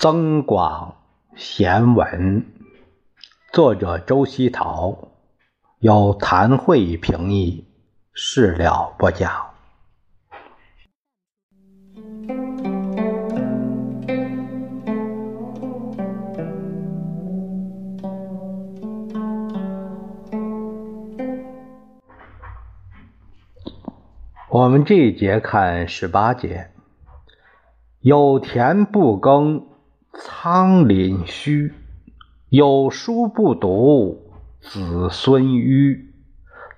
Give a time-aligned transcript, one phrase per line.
[0.00, 0.96] 增广
[1.36, 2.46] 贤文，
[3.52, 5.10] 作者周希陶，
[5.78, 7.68] 由谭慧评译，
[8.14, 9.50] 事了不讲。
[24.48, 26.70] 我们这一节看十八节，
[28.00, 29.66] 有田不耕，
[30.12, 31.70] 仓廪虚；
[32.48, 36.12] 有书不读，子孙愚。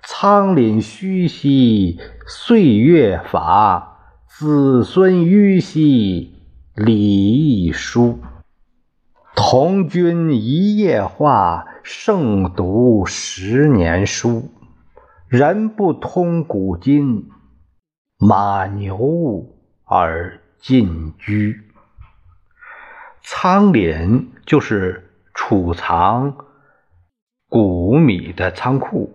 [0.03, 6.35] 仓廪虚兮，岁月乏；子孙愚兮，
[6.75, 8.19] 礼义疏。
[9.35, 14.51] 童君一夜话，胜读十年书。
[15.27, 17.29] 人不通古今。
[18.19, 19.47] 马牛
[19.85, 21.59] 而进居，
[23.25, 26.35] 仓廪就是储藏
[27.47, 29.13] 谷米的仓库，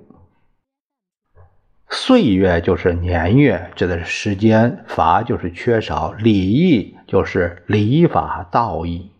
[1.90, 9.10] 岁月就是年月，指的是时间；法就是缺少，礼义就是礼法道义；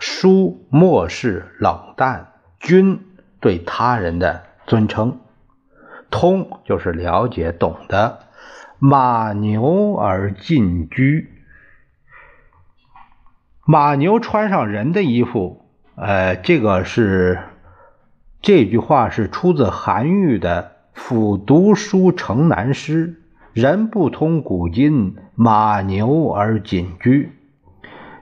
[0.00, 3.00] 疏漠视冷淡，君
[3.40, 5.12] 对他人的尊称；
[6.10, 8.18] 通就是了解懂得。
[8.80, 11.37] 马牛而进居，
[13.70, 15.60] 马牛穿上人的衣服，
[15.94, 17.38] 呃，这个是
[18.40, 23.08] 这句话是出自韩愈的《辅读书城南诗》
[23.52, 27.30] ：“人不通古今，马牛而进居。”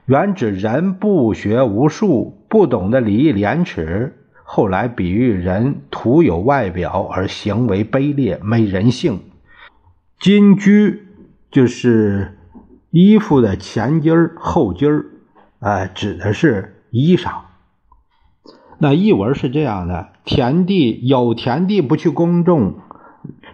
[0.05, 4.17] 原指人不学无术，不懂得礼义廉耻。
[4.43, 9.21] 后来比喻人徒有外表而行为卑劣，没人性。
[10.19, 11.07] 金居
[11.49, 12.37] 就是
[12.91, 15.05] 衣服的前襟儿、后襟儿，
[15.67, 17.41] 哎，指的是衣裳。
[18.77, 22.75] 那译文是这样的：田地有田地不去耕种，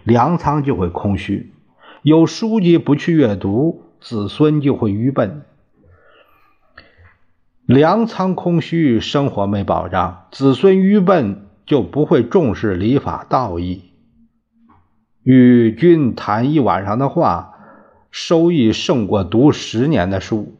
[0.04, 1.50] 粮仓就会空虚；
[2.02, 5.42] 有书籍不去阅读，子孙就会愚笨。
[7.66, 13.90] 粮仓空虚，生活没保障；子孙愚笨，就不会重视礼法道义。
[15.24, 17.54] 与君谈一晚上的话，
[18.12, 20.54] 收益胜过读十年的书。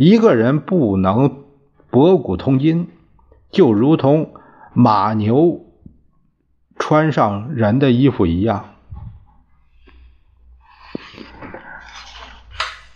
[0.00, 1.44] 一个人不能
[1.90, 2.88] 博古通今，
[3.50, 4.30] 就如同
[4.72, 5.60] 马牛
[6.78, 8.76] 穿上人的衣服一样。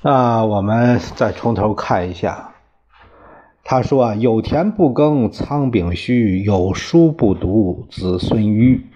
[0.00, 2.54] 那，我们再从头看一下。
[3.64, 8.87] 他说：“啊，有田不耕，仓廪虚；有书不读，子孙愚。”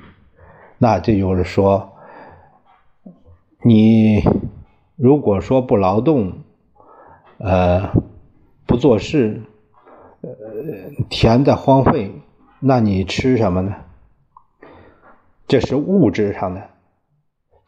[0.79, 1.93] 那这就是说。
[3.63, 4.23] 你
[4.97, 6.39] 如果说不劳动，
[7.39, 7.93] 呃，
[8.67, 9.43] 不做事，
[10.23, 10.31] 呃，
[11.09, 12.13] 田在荒废，
[12.59, 13.77] 那你吃什么呢？
[15.47, 16.69] 这是物质上的。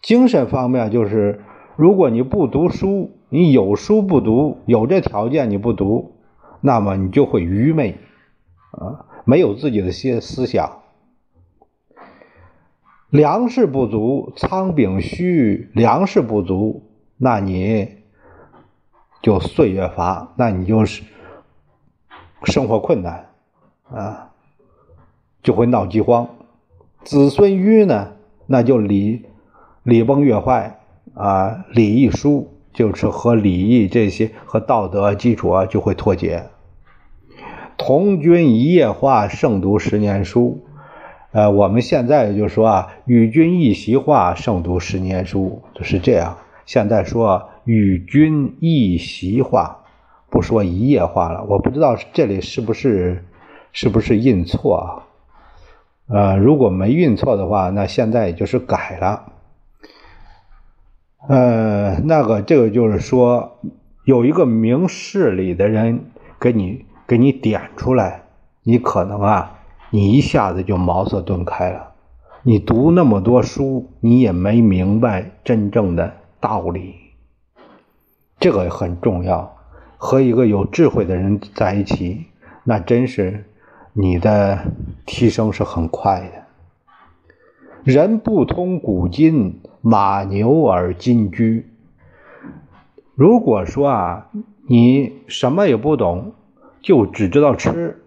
[0.03, 1.41] 精神方面就是，
[1.77, 6.17] 如果你不读书，你有书不读，有这条件你不读，
[6.61, 7.97] 那么你就会愚昧，
[8.73, 10.79] 啊，没有自己的些思想。
[13.09, 16.83] 粮食不足，仓廪虚，粮食不足，
[17.17, 18.00] 那你
[19.23, 21.03] 就岁月乏，那你就是
[22.45, 23.27] 生活困难
[23.93, 24.31] 啊，
[25.43, 26.29] 就会闹饥荒。
[27.05, 28.13] 子孙愚呢，
[28.47, 29.27] 那就礼
[29.83, 30.81] 礼崩乐坏
[31.15, 36.47] 啊，礼义疏就是和礼义这些和道德基础啊就会脱节。
[37.77, 40.65] 同君一夜话，胜读十年书。
[41.33, 46.39] 呃，我们现在就说啊，与君一席话，胜读十年书，就是这样。
[46.67, 49.85] 现在说与君一席话，
[50.31, 51.45] 不说一夜话了。
[51.45, 53.25] 我不知道这里是不是
[53.73, 54.87] 是不是印错啊？
[56.09, 59.33] 呃，如果没印错的话，那现在也就是改了。
[61.29, 63.59] 呃，那个这个就是说，
[64.05, 66.07] 有一个明事理的人
[66.41, 68.23] 给你给你点出来，
[68.63, 69.57] 你可能啊。
[69.93, 71.95] 你一下子就茅塞顿开了，
[72.45, 76.95] 你读那么多书，你也没明白真正的道理，
[78.41, 79.57] 这个很重要。
[79.97, 82.27] 和一个有智慧的人在一起，
[82.65, 83.45] 那真是
[83.93, 84.59] 你的
[85.07, 86.43] 提升是很快的。
[87.85, 91.71] 人不通古今，马牛而金居。
[93.15, 94.27] 如果说啊，
[94.67, 96.33] 你什么也不懂，
[96.81, 98.03] 就只知道吃，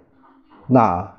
[0.67, 1.13] 那。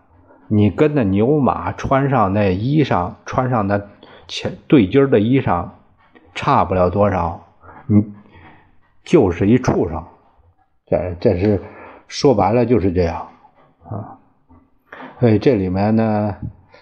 [0.47, 3.81] 你跟那牛马穿上那衣裳，穿上那
[4.29, 5.71] 前对襟的衣裳，
[6.35, 7.47] 差不了多少。
[7.87, 8.05] 你
[9.05, 10.03] 就是一畜生，
[10.87, 11.63] 这这是
[12.09, 13.29] 说白了就是这样
[13.89, 14.19] 啊。
[15.21, 16.37] 所以这里面呢，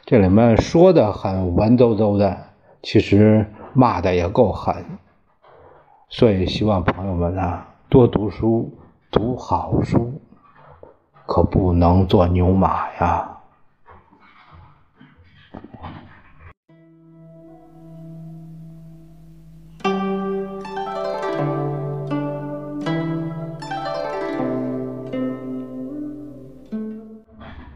[0.06, 2.38] 这里面说的很文绉绉的，
[2.82, 4.84] 其实骂的也够狠。
[6.08, 8.72] 所以希望朋友们呢多读书，
[9.10, 10.20] 读好书，
[11.26, 13.31] 可不能做牛马呀。